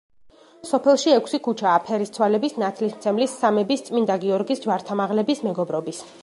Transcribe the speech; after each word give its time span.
სოფელში 0.67 1.11
ექვსი 1.17 1.39
ქუჩაა: 1.47 1.81
ფერისცვალების, 1.89 2.55
ნათლისმცემლის, 2.63 3.37
სამების, 3.43 3.85
წმინდა 3.91 4.17
გიორგის, 4.25 4.65
ჯვართამაღლების, 4.65 5.45
მეგობრობის. 5.51 6.03